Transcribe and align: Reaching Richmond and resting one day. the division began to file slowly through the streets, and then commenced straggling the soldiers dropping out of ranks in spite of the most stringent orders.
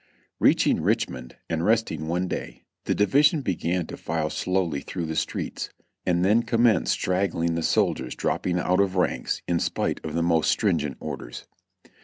Reaching 0.39 0.81
Richmond 0.81 1.35
and 1.47 1.63
resting 1.63 2.07
one 2.07 2.27
day. 2.27 2.63
the 2.85 2.95
division 2.95 3.41
began 3.41 3.85
to 3.85 3.95
file 3.97 4.31
slowly 4.31 4.81
through 4.81 5.05
the 5.05 5.15
streets, 5.15 5.69
and 6.07 6.25
then 6.25 6.41
commenced 6.41 6.93
straggling 6.93 7.53
the 7.53 7.61
soldiers 7.61 8.15
dropping 8.15 8.57
out 8.57 8.79
of 8.79 8.95
ranks 8.95 9.43
in 9.47 9.59
spite 9.59 10.03
of 10.03 10.15
the 10.15 10.23
most 10.23 10.49
stringent 10.49 10.97
orders. 10.99 11.45